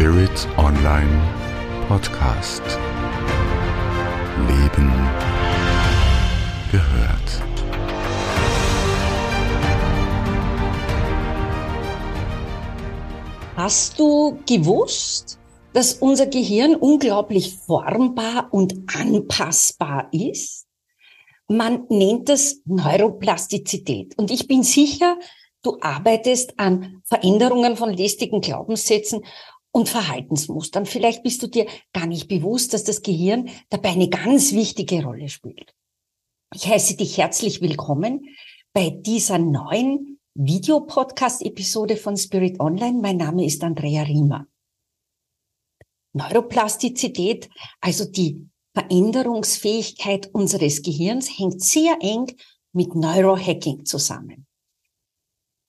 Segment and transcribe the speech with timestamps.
[0.00, 1.20] Spirit Online
[1.86, 2.62] Podcast.
[4.48, 4.90] Leben
[6.72, 7.42] gehört.
[13.56, 15.38] Hast du gewusst,
[15.74, 20.66] dass unser Gehirn unglaublich formbar und anpassbar ist?
[21.46, 24.16] Man nennt das Neuroplastizität.
[24.16, 25.18] Und ich bin sicher,
[25.60, 29.20] du arbeitest an Veränderungen von lästigen Glaubenssätzen
[29.72, 30.86] und Verhaltensmustern.
[30.86, 35.28] Vielleicht bist du dir gar nicht bewusst, dass das Gehirn dabei eine ganz wichtige Rolle
[35.28, 35.74] spielt.
[36.54, 38.26] Ich heiße dich herzlich willkommen
[38.72, 43.00] bei dieser neuen Videopodcast-Episode von Spirit Online.
[43.00, 44.46] Mein Name ist Andrea Riemer.
[46.12, 47.48] Neuroplastizität,
[47.80, 52.32] also die Veränderungsfähigkeit unseres Gehirns, hängt sehr eng
[52.72, 54.46] mit Neurohacking zusammen.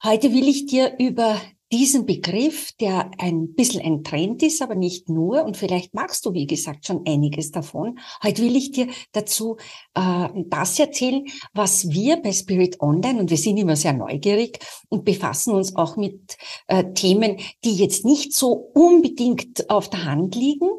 [0.04, 1.40] Heute will ich dir über
[1.72, 6.34] diesen Begriff, der ein bisschen ein Trend ist, aber nicht nur, und vielleicht magst du,
[6.34, 8.00] wie gesagt, schon einiges davon.
[8.24, 9.58] Heute will ich dir dazu
[9.94, 15.06] äh, das erzählen, was wir bei Spirit Online, und wir sind immer sehr neugierig und
[15.06, 20.70] befassen uns auch mit äh, Themen, die jetzt nicht so unbedingt auf der Hand liegen.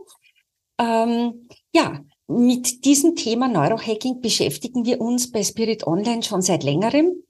[0.78, 7.22] Ähm, ja, mit diesem Thema Neurohacking beschäftigen wir uns bei Spirit Online schon seit längerem.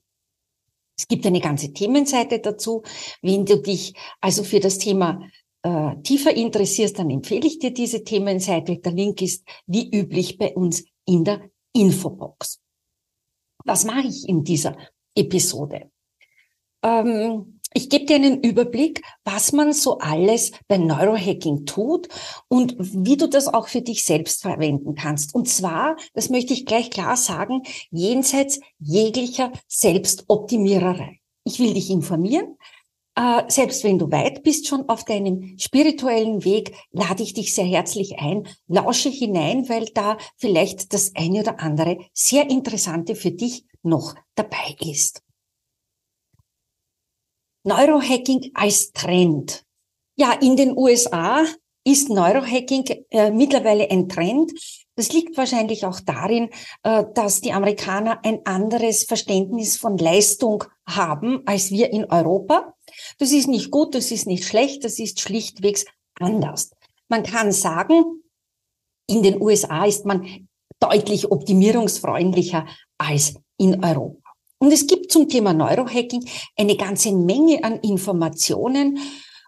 [0.97, 2.83] Es gibt eine ganze Themenseite dazu.
[3.21, 5.21] Wenn du dich also für das Thema
[5.63, 8.77] äh, tiefer interessierst, dann empfehle ich dir diese Themenseite.
[8.77, 12.59] Der Link ist wie üblich bei uns in der Infobox.
[13.65, 14.75] Was mache ich in dieser
[15.15, 15.89] Episode?
[16.83, 22.07] Ähm, ich gebe dir einen Überblick, was man so alles bei Neurohacking tut
[22.47, 25.33] und wie du das auch für dich selbst verwenden kannst.
[25.35, 31.19] Und zwar, das möchte ich gleich klar sagen, jenseits jeglicher Selbstoptimiererei.
[31.43, 32.57] Ich will dich informieren.
[33.15, 37.65] Äh, selbst wenn du weit bist schon auf deinem spirituellen Weg, lade ich dich sehr
[37.65, 43.65] herzlich ein, lausche hinein, weil da vielleicht das eine oder andere sehr Interessante für dich
[43.83, 45.21] noch dabei ist.
[47.63, 49.63] Neurohacking als Trend.
[50.15, 51.43] Ja, in den USA
[51.85, 54.51] ist Neurohacking äh, mittlerweile ein Trend.
[54.95, 56.49] Das liegt wahrscheinlich auch darin,
[56.83, 62.73] äh, dass die Amerikaner ein anderes Verständnis von Leistung haben als wir in Europa.
[63.17, 65.85] Das ist nicht gut, das ist nicht schlecht, das ist schlichtwegs
[66.19, 66.71] anders.
[67.07, 68.23] Man kann sagen,
[69.07, 70.47] in den USA ist man
[70.79, 74.22] deutlich optimierungsfreundlicher als in Europa.
[74.63, 76.23] Und es gibt zum Thema Neurohacking
[76.55, 78.97] eine ganze Menge an Informationen.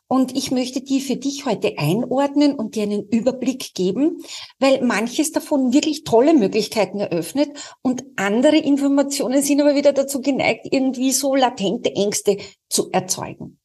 [0.08, 4.22] Und ich möchte die für dich heute einordnen und dir einen Überblick geben,
[4.59, 10.68] weil manches davon wirklich tolle Möglichkeiten eröffnet und andere Informationen sind aber wieder dazu geneigt,
[10.70, 12.36] irgendwie so latente Ängste
[12.68, 13.58] zu erzeugen.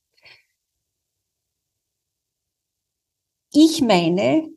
[3.53, 4.49] Ich meine,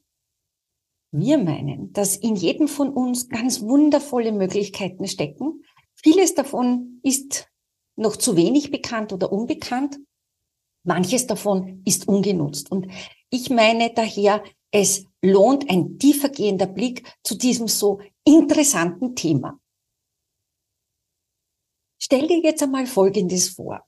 [1.09, 5.63] wir meinen, dass in jedem von uns ganz wundervolle Möglichkeiten stecken,
[6.03, 7.49] Vieles davon ist
[7.95, 9.99] noch zu wenig bekannt oder unbekannt.
[10.85, 12.69] Manches davon ist ungenutzt.
[12.71, 12.91] Und
[13.29, 19.59] ich meine daher, es lohnt ein tiefergehender Blick zu diesem so interessanten Thema.
[22.01, 23.85] Stell dir jetzt einmal Folgendes vor.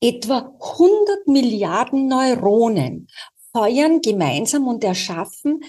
[0.00, 3.08] Etwa 100 Milliarden Neuronen
[3.52, 5.64] feuern gemeinsam und erschaffen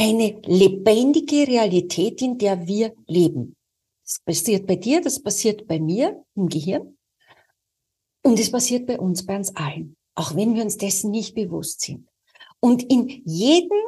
[0.00, 3.54] eine lebendige Realität, in der wir leben.
[4.02, 6.96] Das passiert bei dir, das passiert bei mir im Gehirn
[8.24, 11.82] und es passiert bei uns, bei uns allen, auch wenn wir uns dessen nicht bewusst
[11.82, 12.08] sind.
[12.60, 13.78] Und in jedem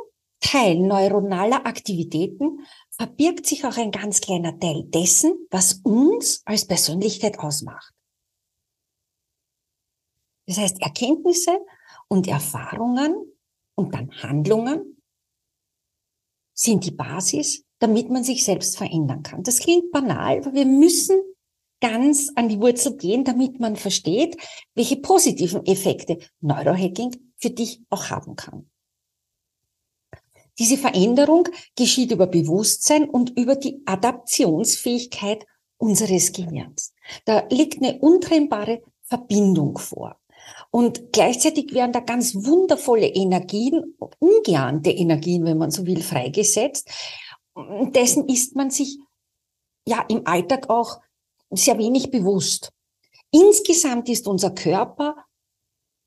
[0.40, 7.38] Teil neuronaler Aktivitäten verbirgt sich auch ein ganz kleiner Teil dessen, was uns als Persönlichkeit
[7.38, 7.94] ausmacht.
[10.46, 11.58] Das heißt, Erkenntnisse
[12.08, 13.14] und Erfahrungen
[13.76, 14.91] und dann Handlungen
[16.62, 19.42] sind die Basis, damit man sich selbst verändern kann.
[19.42, 21.20] Das klingt banal, aber wir müssen
[21.80, 24.36] ganz an die Wurzel gehen, damit man versteht,
[24.74, 28.70] welche positiven Effekte Neurohacking für dich auch haben kann.
[30.58, 35.44] Diese Veränderung geschieht über Bewusstsein und über die Adaptionsfähigkeit
[35.78, 36.94] unseres Gehirns.
[37.24, 40.20] Da liegt eine untrennbare Verbindung vor.
[40.74, 46.90] Und gleichzeitig werden da ganz wundervolle Energien, ungeahnte Energien, wenn man so will, freigesetzt.
[47.54, 48.98] Dessen ist man sich
[49.86, 51.00] ja im Alltag auch
[51.50, 52.72] sehr wenig bewusst.
[53.30, 55.16] Insgesamt ist unser Körper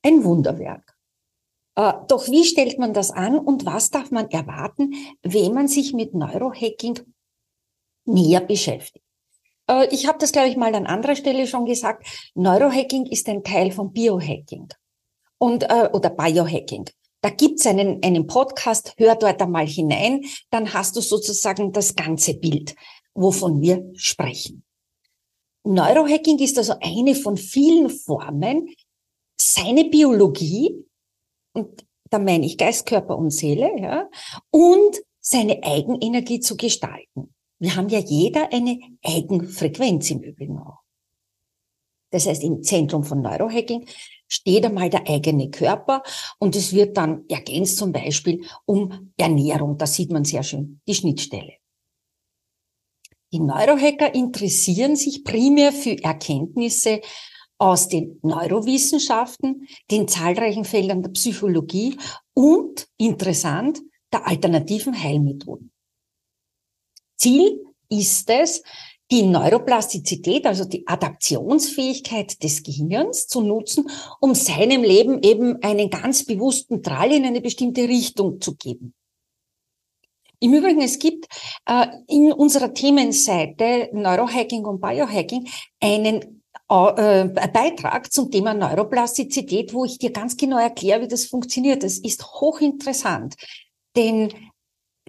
[0.01, 0.97] ein Wunderwerk.
[1.75, 5.93] Äh, doch wie stellt man das an und was darf man erwarten, wenn man sich
[5.93, 7.01] mit Neurohacking
[8.05, 9.04] näher beschäftigt?
[9.69, 12.05] Äh, ich habe das, glaube ich, mal an anderer Stelle schon gesagt.
[12.35, 14.69] Neurohacking ist ein Teil von Biohacking.
[15.37, 16.89] und, äh, oder Biohacking.
[17.21, 22.35] Da gibt's einen, einen Podcast, hör dort einmal hinein, dann hast du sozusagen das ganze
[22.35, 22.75] Bild,
[23.13, 24.63] wovon wir sprechen.
[25.65, 28.73] Neurohacking ist also eine von vielen Formen,
[29.37, 30.85] seine Biologie,
[31.53, 34.09] und da meine ich Geist, Körper und Seele, ja,
[34.51, 37.34] und seine Eigenenergie zu gestalten.
[37.59, 40.79] Wir haben ja jeder eine Eigenfrequenz im Übrigen auch.
[42.11, 43.87] Das heißt, im Zentrum von Neurohacking
[44.27, 46.03] steht einmal der eigene Körper
[46.39, 49.77] und es wird dann ergänzt zum Beispiel um Ernährung.
[49.77, 51.53] Da sieht man sehr schön die Schnittstelle.
[53.33, 57.01] Die Neurohacker interessieren sich primär für Erkenntnisse
[57.57, 61.97] aus den Neurowissenschaften, den zahlreichen Feldern der Psychologie
[62.33, 63.81] und, interessant,
[64.13, 65.71] der alternativen Heilmethoden.
[67.15, 68.63] Ziel ist es,
[69.11, 73.87] die Neuroplastizität, also die Adaptionsfähigkeit des Gehirns zu nutzen,
[74.19, 78.93] um seinem Leben eben einen ganz bewussten Drall in eine bestimmte Richtung zu geben.
[80.39, 81.27] Im Übrigen, es gibt
[81.65, 85.47] äh, in unserer Themenseite Neurohacking und Biohacking
[85.79, 91.83] einen äh, Beitrag zum Thema Neuroplastizität, wo ich dir ganz genau erkläre, wie das funktioniert.
[91.83, 93.35] Das ist hochinteressant,
[93.95, 94.33] denn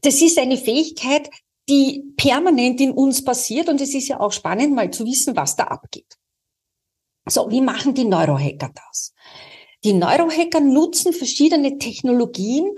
[0.03, 1.31] das ist eine Fähigkeit,
[1.69, 5.57] die permanent in uns passiert und es ist ja auch spannend, mal zu wissen, was
[5.57, 6.17] da abgeht.
[7.29, 9.13] So, wie machen die Neurohacker das?
[9.85, 12.73] Die Neurohacker nutzen verschiedene Technologien,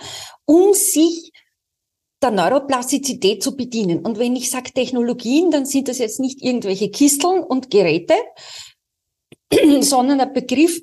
[0.46, 1.32] um sich
[2.22, 4.04] der Neuroplastizität zu bedienen.
[4.04, 8.14] Und wenn ich sage Technologien, dann sind das jetzt nicht irgendwelche Kisteln und Geräte,
[9.80, 10.80] sondern der Begriff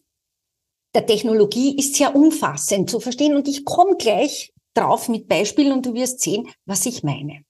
[0.93, 3.35] der Technologie ist sehr umfassend zu verstehen.
[3.35, 7.44] Und ich komme gleich drauf mit Beispielen und du wirst sehen, was ich meine.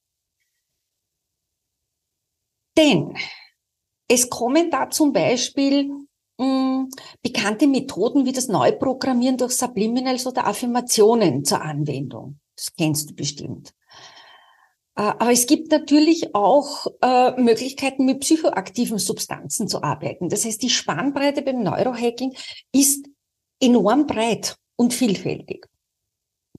[2.76, 3.16] Denn
[4.08, 5.90] es kommen da zum Beispiel
[6.38, 6.90] mh, hm,
[7.22, 12.38] bekannte Methoden wie das Neuprogrammieren durch Subliminals oder Affirmationen zur Anwendung.
[12.54, 13.72] Das kennst du bestimmt.
[14.96, 20.28] Äh, aber es gibt natürlich auch äh, Möglichkeiten, mit psychoaktiven Substanzen zu arbeiten.
[20.28, 22.34] Das heißt, die Spannbreite beim Neurohacking
[22.72, 23.06] ist
[23.60, 25.66] enorm breit und vielfältig.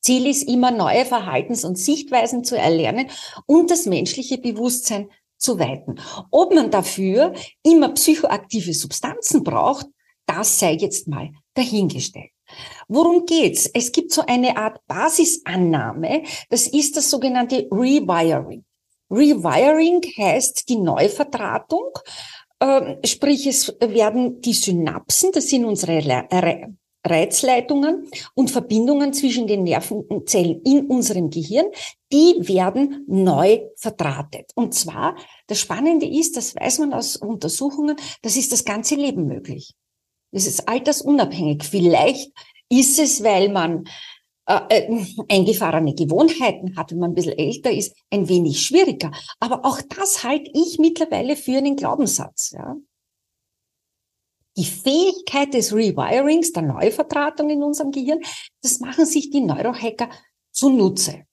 [0.01, 3.09] Ziel ist immer, neue Verhaltens- und Sichtweisen zu erlernen
[3.47, 5.95] und das menschliche Bewusstsein zu weiten.
[6.31, 9.85] Ob man dafür immer psychoaktive Substanzen braucht,
[10.25, 12.31] das sei jetzt mal dahingestellt.
[12.87, 13.69] Worum geht's?
[13.73, 18.63] Es gibt so eine Art Basisannahme, das ist das sogenannte Rewiring.
[19.09, 21.91] Rewiring heißt die Neuverdrahtung,
[22.59, 25.99] äh, sprich es werden die Synapsen, das sind unsere
[27.05, 31.67] Reizleitungen und Verbindungen zwischen den Nervenzellen in unserem Gehirn,
[32.11, 34.51] die werden neu verdrahtet.
[34.55, 35.15] Und zwar,
[35.47, 39.73] das Spannende ist, das weiß man aus Untersuchungen, das ist das ganze Leben möglich.
[40.31, 41.63] Das ist altersunabhängig.
[41.63, 42.31] Vielleicht
[42.69, 43.85] ist es, weil man
[44.47, 49.11] äh, äh, eingefahrene Gewohnheiten hat, wenn man ein bisschen älter ist, ein wenig schwieriger.
[49.39, 52.51] Aber auch das halte ich mittlerweile für einen Glaubenssatz.
[52.51, 52.75] Ja?
[54.57, 58.19] Die Fähigkeit des Rewirings, der Neuvertratung in unserem Gehirn,
[58.61, 60.09] das machen sich die Neurohacker
[60.51, 61.25] zunutze.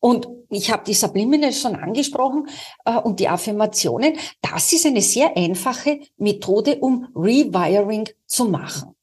[0.00, 2.48] Und ich habe die Subliminals schon angesprochen
[2.84, 4.16] äh, und die Affirmationen.
[4.40, 8.94] Das ist eine sehr einfache Methode, um Rewiring zu machen.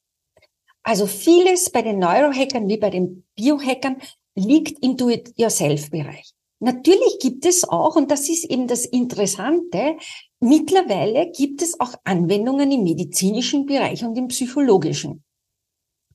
[0.84, 3.98] Also vieles bei den Neurohackern wie bei den Biohackern
[4.34, 6.34] liegt im Do-it-yourself-Bereich.
[6.64, 9.98] Natürlich gibt es auch, und das ist eben das Interessante,
[10.40, 15.24] mittlerweile gibt es auch Anwendungen im medizinischen Bereich und im psychologischen.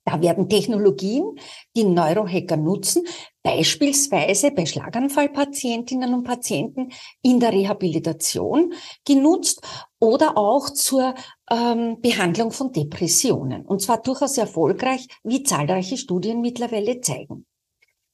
[0.05, 1.35] Da werden Technologien,
[1.75, 3.03] die Neurohacker nutzen,
[3.43, 8.73] beispielsweise bei Schlaganfallpatientinnen und Patienten in der Rehabilitation
[9.05, 9.63] genutzt
[9.99, 11.17] oder auch zur
[11.51, 13.67] ähm, Behandlung von Depressionen.
[13.67, 17.47] Und zwar durchaus erfolgreich, wie zahlreiche Studien mittlerweile zeigen.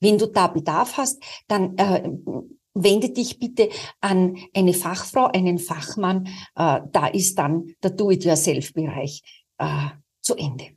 [0.03, 2.11] Wenn du da Bedarf hast, dann äh,
[2.75, 3.69] wende dich bitte
[4.01, 6.27] an eine Fachfrau, einen Fachmann.
[6.57, 9.23] Äh, da ist dann der Do-it-yourself-Bereich
[9.59, 9.89] äh,
[10.21, 10.77] zu Ende.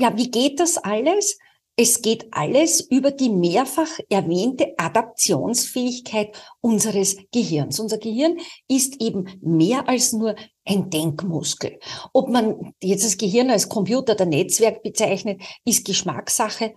[0.00, 1.38] Ja, wie geht das alles?
[1.76, 7.80] Es geht alles über die mehrfach erwähnte Adaptionsfähigkeit unseres Gehirns.
[7.80, 11.80] Unser Gehirn ist eben mehr als nur ein Denkmuskel.
[12.12, 16.74] Ob man jetzt das Gehirn als Computer oder Netzwerk bezeichnet, ist Geschmackssache.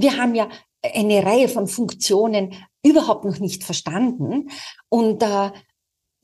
[0.00, 0.48] Wir haben ja
[0.82, 4.50] eine Reihe von Funktionen überhaupt noch nicht verstanden.
[4.88, 5.50] Und äh,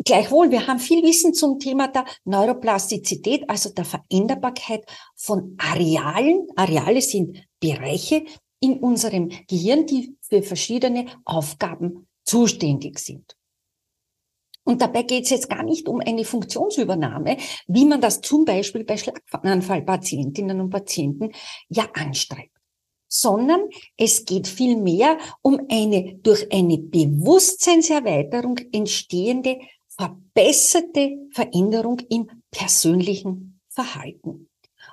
[0.05, 6.47] Gleichwohl, wir haben viel Wissen zum Thema der Neuroplastizität, also der Veränderbarkeit von Arealen.
[6.55, 8.25] Areale sind Bereiche
[8.61, 13.37] in unserem Gehirn, die für verschiedene Aufgaben zuständig sind.
[14.65, 17.37] Und dabei geht es jetzt gar nicht um eine Funktionsübernahme,
[17.69, 21.31] wie man das zum Beispiel bei Schlaganfallpatientinnen und Patienten
[21.69, 22.56] ja anstrebt,
[23.09, 23.61] sondern
[23.97, 29.59] es geht vielmehr um eine durch eine Bewusstseinserweiterung entstehende
[29.89, 34.49] verbesserte Veränderung im persönlichen Verhalten.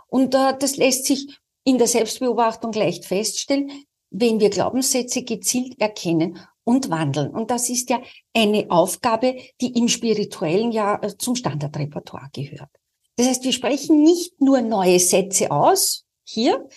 [0.07, 3.71] Und äh, das lässt sich in der Selbstbeobachtung leicht feststellen,
[4.09, 7.31] wenn wir Glaubenssätze gezielt erkennen und wandeln.
[7.31, 8.01] Und das ist ja
[8.33, 12.69] eine Aufgabe, die im spirituellen ja äh, zum Standardrepertoire gehört.
[13.15, 16.67] Das heißt, wir sprechen nicht nur neue Sätze aus hier,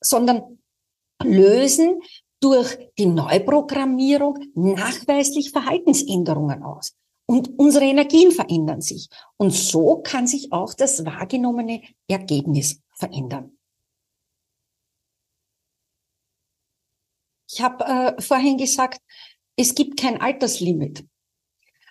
[0.00, 0.61] sondern
[1.24, 2.00] lösen
[2.40, 6.94] durch die Neuprogrammierung nachweislich Verhaltensänderungen aus.
[7.26, 9.08] Und unsere Energien verändern sich.
[9.36, 13.56] Und so kann sich auch das wahrgenommene Ergebnis verändern.
[17.50, 19.00] Ich habe äh, vorhin gesagt,
[19.56, 21.06] es gibt kein Alterslimit.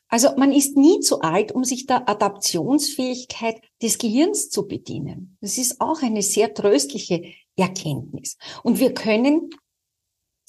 [0.07, 5.37] Also man ist nie zu alt, um sich der Adaptionsfähigkeit des Gehirns zu bedienen.
[5.39, 8.37] Das ist auch eine sehr tröstliche Erkenntnis.
[8.63, 9.49] Und wir können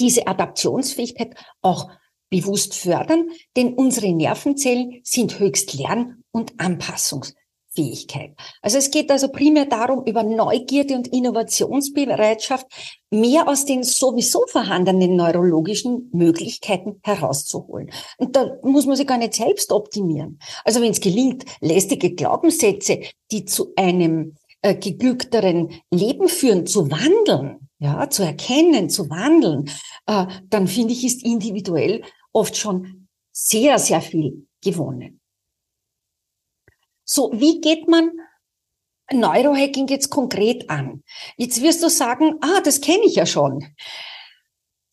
[0.00, 1.90] diese Adaptionsfähigkeit auch
[2.30, 7.34] bewusst fördern, denn unsere Nervenzellen sind höchst lern- und anpassungs
[7.74, 8.34] Fähigkeit.
[8.60, 12.66] Also es geht also primär darum, über Neugierde und Innovationsbereitschaft
[13.10, 17.90] mehr aus den sowieso vorhandenen neurologischen Möglichkeiten herauszuholen.
[18.18, 20.38] Und da muss man sich gar nicht selbst optimieren.
[20.64, 27.68] Also wenn es gelingt, lästige Glaubenssätze, die zu einem äh, geglückteren Leben führen, zu wandeln,
[27.78, 29.68] ja, zu erkennen, zu wandeln,
[30.06, 32.02] äh, dann finde ich, ist individuell
[32.32, 35.20] oft schon sehr, sehr viel gewonnen.
[37.04, 38.12] So, wie geht man
[39.12, 41.02] Neurohacking jetzt konkret an?
[41.36, 43.74] Jetzt wirst du sagen, ah, das kenne ich ja schon.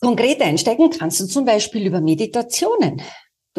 [0.01, 3.01] Konkret einsteigen kannst du zum Beispiel über Meditationen.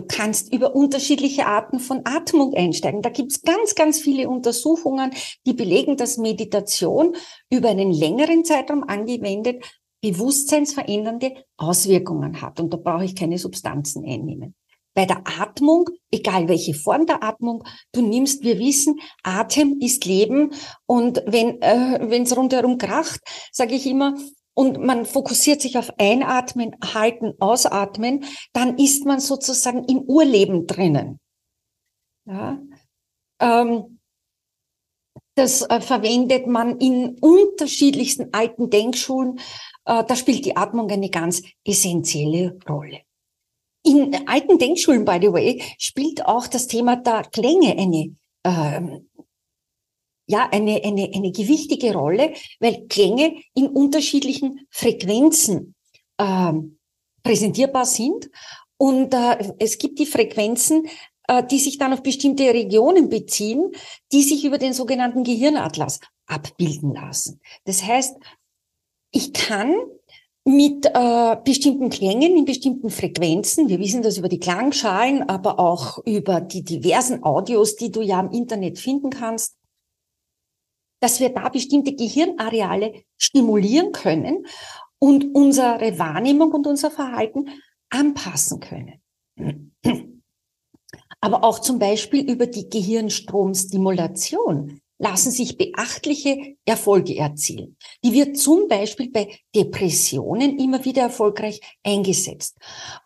[0.01, 3.03] Du kannst über unterschiedliche Arten von Atmung einsteigen.
[3.03, 5.11] Da gibt's ganz, ganz viele Untersuchungen,
[5.45, 7.15] die belegen, dass Meditation
[7.51, 9.63] über einen längeren Zeitraum angewendet
[10.01, 12.61] bewusstseinsverändernde Auswirkungen hat.
[12.61, 14.55] Und da brauche ich keine Substanzen einnehmen
[14.95, 20.51] bei der Atmung, egal welche Form der Atmung du nimmst, wir wissen, Atem ist Leben
[20.85, 23.21] und wenn äh, es rundherum kracht,
[23.53, 24.17] sage ich immer,
[24.55, 31.19] und man fokussiert sich auf Einatmen, Halten, Ausatmen, dann ist man sozusagen im Urleben drinnen.
[32.27, 32.59] Ja?
[33.41, 34.01] Ähm,
[35.35, 39.39] das äh, verwendet man in unterschiedlichsten alten Denkschulen.
[39.85, 43.01] Äh, da spielt die Atmung eine ganz essentielle Rolle.
[43.83, 48.15] In alten Denkschulen, by the way, spielt auch das Thema der Klänge eine,
[48.45, 49.09] ähm,
[50.31, 55.75] ja, eine, eine, eine gewichtige Rolle, weil Klänge in unterschiedlichen Frequenzen
[56.19, 56.79] ähm,
[57.23, 58.31] präsentierbar sind.
[58.77, 60.87] Und äh, es gibt die Frequenzen,
[61.27, 63.73] äh, die sich dann auf bestimmte Regionen beziehen,
[64.13, 67.41] die sich über den sogenannten Gehirnatlas abbilden lassen.
[67.65, 68.17] Das heißt,
[69.11, 69.75] ich kann
[70.45, 73.69] mit äh, bestimmten Klängen in bestimmten Frequenzen.
[73.69, 78.21] Wir wissen das über die Klangschalen, aber auch über die diversen Audios, die du ja
[78.21, 79.57] im Internet finden kannst,
[81.01, 84.47] dass wir da bestimmte Gehirnareale stimulieren können
[84.99, 87.49] und unsere Wahrnehmung und unser Verhalten
[87.89, 89.01] anpassen können.
[91.21, 97.77] Aber auch zum Beispiel über die Gehirnstromstimulation lassen sich beachtliche Erfolge erzielen.
[98.05, 102.59] Die wird zum Beispiel bei Depressionen immer wieder erfolgreich eingesetzt.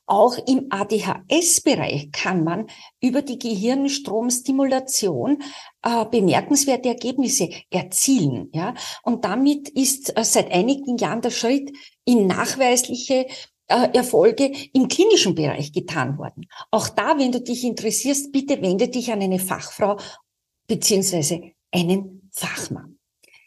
[0.04, 2.66] Auch im ADHS-Bereich kann man
[3.00, 5.40] über die Gehirnstromstimulation
[5.82, 8.48] äh, bemerkenswerte Ergebnisse erzielen.
[8.52, 8.74] Ja?
[9.04, 11.70] Und damit ist äh, seit einigen Jahren der Schritt
[12.04, 13.28] in nachweisliche
[13.68, 16.46] äh, Erfolge im klinischen Bereich getan worden.
[16.72, 19.96] Auch da, wenn du dich interessierst, bitte wende dich an eine Fachfrau
[20.66, 22.98] beziehungsweise einen Fachmann.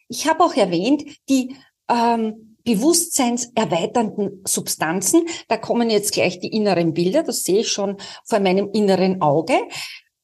[0.10, 1.55] Ich habe auch erwähnt, die
[1.89, 5.25] ähm, bewusstseinserweiternden Substanzen.
[5.48, 9.57] Da kommen jetzt gleich die inneren Bilder, das sehe ich schon vor meinem inneren Auge.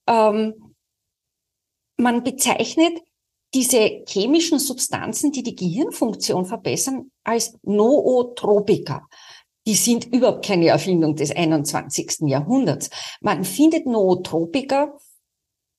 [0.08, 0.76] Ähm,
[1.98, 3.00] man bezeichnet
[3.54, 9.08] diese chemischen Substanzen, die die Gehirnfunktion verbessern, als Nootropika.
[9.66, 12.28] Die sind überhaupt keine Erfindung des 21.
[12.28, 12.90] Jahrhunderts.
[13.22, 14.98] Man findet Nootropika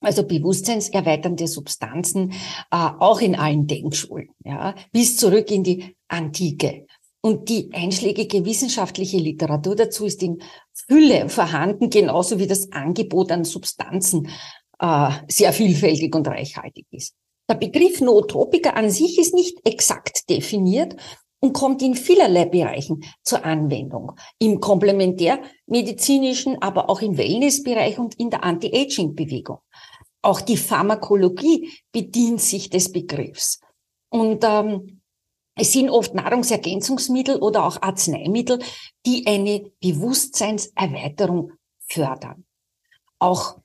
[0.05, 2.33] also bewusstseinserweiternde Substanzen,
[2.71, 6.87] äh, auch in allen Denkschulen, ja, bis zurück in die Antike.
[7.21, 10.43] Und die einschlägige wissenschaftliche Literatur dazu ist in
[10.75, 14.29] Fülle vorhanden, genauso wie das Angebot an Substanzen
[14.79, 17.15] äh, sehr vielfältig und reichhaltig ist.
[17.49, 20.97] Der Begriff Nootropika an sich ist nicht exakt definiert
[21.41, 24.13] und kommt in vielerlei Bereichen zur Anwendung.
[24.39, 29.59] Im komplementärmedizinischen, aber auch im Wellnessbereich und in der Anti-Aging-Bewegung.
[30.25, 33.61] Auch die Pharmakologie bedient sich des Begriffs.
[34.09, 35.02] Und ähm,
[35.54, 38.61] es sind oft Nahrungsergänzungsmittel oder auch Arzneimittel,
[39.04, 41.52] die eine Bewusstseinserweiterung
[41.87, 42.47] fördern.
[43.19, 43.59] Auch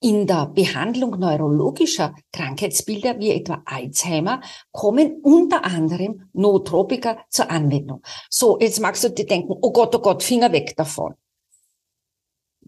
[0.00, 4.40] in der Behandlung neurologischer Krankheitsbilder wie etwa Alzheimer
[4.70, 8.02] kommen unter anderem Nootropika zur Anwendung.
[8.30, 11.14] So, jetzt magst du dir denken, oh Gott, oh Gott, Finger weg davon.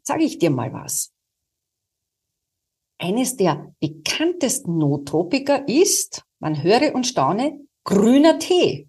[0.02, 1.12] Sage ich dir mal was.
[3.02, 8.88] Eines der bekanntesten Nootropika ist, man höre und staune, grüner Tee.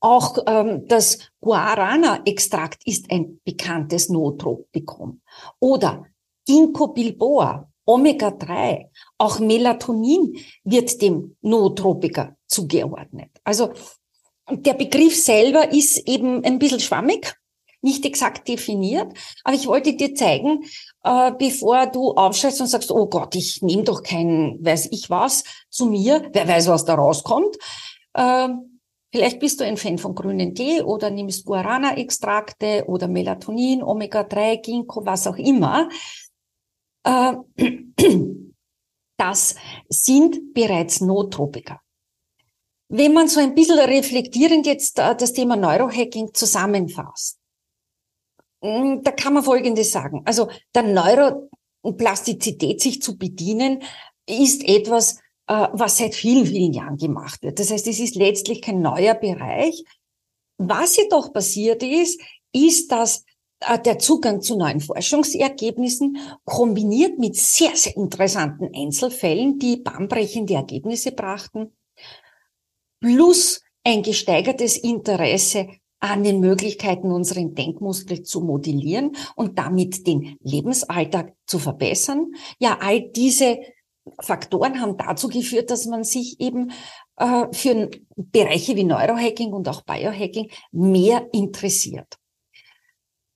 [0.00, 5.22] Auch ähm, das Guarana-Extrakt ist ein bekanntes Nootropikum.
[5.60, 6.04] Oder
[6.46, 8.86] Ginkgo bilboa, Omega-3,
[9.18, 13.30] auch Melatonin wird dem Nootropika zugeordnet.
[13.44, 13.72] Also
[14.50, 17.36] der Begriff selber ist eben ein bisschen schwammig,
[17.82, 20.64] nicht exakt definiert, aber ich wollte dir zeigen,
[21.04, 25.44] äh, bevor du aufschreibst und sagst, oh Gott, ich nehme doch kein, weiß ich was,
[25.68, 27.56] zu mir, wer weiß, was da rauskommt.
[28.14, 28.48] Äh,
[29.12, 35.04] vielleicht bist du ein Fan von grünen Tee oder nimmst Guarana-Extrakte oder Melatonin, Omega-3, Ginkgo,
[35.04, 35.90] was auch immer.
[37.04, 37.34] Äh,
[39.18, 39.56] das
[39.88, 41.80] sind bereits Nootropika.
[42.88, 47.38] Wenn man so ein bisschen reflektierend jetzt äh, das Thema Neurohacking zusammenfasst,
[48.64, 50.22] da kann man Folgendes sagen.
[50.24, 53.82] Also der Neuroplastizität sich zu bedienen,
[54.26, 55.18] ist etwas,
[55.48, 57.58] äh, was seit vielen, vielen Jahren gemacht wird.
[57.58, 59.84] Das heißt, es ist letztlich kein neuer Bereich.
[60.56, 62.18] Was jedoch passiert ist,
[62.52, 63.24] ist, dass
[63.60, 71.12] äh, der Zugang zu neuen Forschungsergebnissen kombiniert mit sehr, sehr interessanten Einzelfällen, die bahnbrechende Ergebnisse
[71.12, 71.76] brachten,
[73.00, 75.68] plus ein gesteigertes Interesse
[76.04, 82.32] an den Möglichkeiten, unseren Denkmuskel zu modellieren und damit den Lebensalltag zu verbessern.
[82.58, 83.58] Ja, all diese
[84.20, 86.72] Faktoren haben dazu geführt, dass man sich eben
[87.16, 92.18] äh, für Bereiche wie Neurohacking und auch Biohacking mehr interessiert.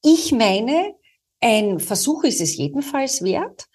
[0.03, 0.95] Ich meine,
[1.41, 3.67] ein Versuch ist es jedenfalls wert.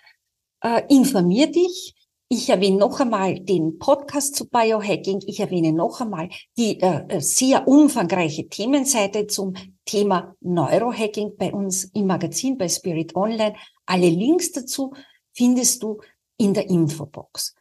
[0.62, 1.96] Äh, informier dich.
[2.36, 5.22] Ich erwähne noch einmal den Podcast zu Biohacking.
[5.28, 9.54] Ich erwähne noch einmal die äh, äh, sehr umfangreiche Themenseite zum
[9.86, 13.54] Thema Neurohacking bei uns im Magazin bei Spirit Online.
[13.86, 14.96] Alle Links dazu
[15.32, 16.02] findest du
[16.38, 17.54] in der Infobox.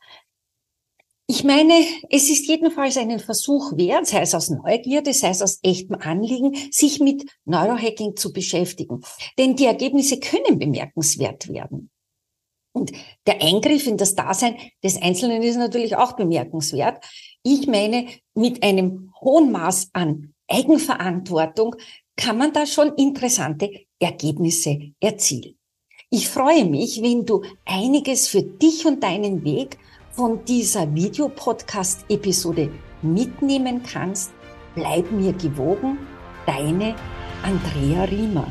[1.26, 1.74] Ich meine,
[2.08, 6.56] es ist jedenfalls einen Versuch wert, sei es aus Neugierde, sei es aus echtem Anliegen,
[6.70, 9.02] sich mit Neurohacking zu beschäftigen.
[9.36, 11.91] Denn die Ergebnisse können bemerkenswert werden.
[12.72, 12.92] Und
[13.26, 17.04] der Eingriff in das Dasein des Einzelnen ist natürlich auch bemerkenswert.
[17.42, 21.76] Ich meine, mit einem hohen Maß an Eigenverantwortung
[22.16, 25.56] kann man da schon interessante Ergebnisse erzielen.
[26.10, 29.78] Ich freue mich, wenn du einiges für dich und deinen Weg
[30.10, 34.32] von dieser Videopodcast-Episode mitnehmen kannst,
[34.74, 35.98] bleib mir gewogen,
[36.46, 36.94] deine
[37.42, 38.46] Andrea Riemer.